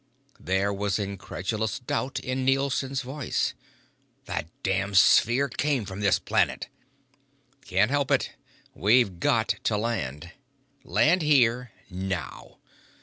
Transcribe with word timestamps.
There 0.39 0.73
was 0.73 0.97
incredulous 0.97 1.77
doubt 1.77 2.19
in 2.19 2.43
Nielson's 2.43 3.03
voice. 3.03 3.53
"That 4.25 4.47
damned 4.63 4.97
sphere 4.97 5.47
came 5.47 5.85
from 5.85 5.99
this 5.99 6.17
planet." 6.17 6.69
"Can't 7.67 7.91
help 7.91 8.09
it. 8.09 8.31
We've 8.73 9.19
got 9.19 9.49
to 9.65 9.77
land." 9.77 10.31
"Land 10.83 11.21
here, 11.21 11.71
now!" 11.91 12.57